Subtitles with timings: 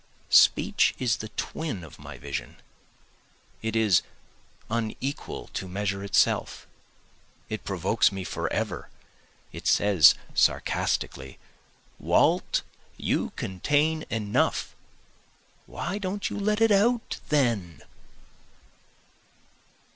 [0.31, 2.57] Speech is the twin of my vision,
[3.61, 4.01] it is
[4.67, 6.65] unequal to measure itself,
[7.49, 8.89] It provokes me forever,
[9.51, 11.37] it says sarcastically,
[11.99, 12.63] Walt
[12.97, 14.75] you contain enough,
[15.67, 17.83] why don't you let it out then?